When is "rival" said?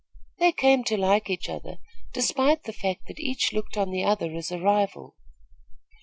4.57-5.15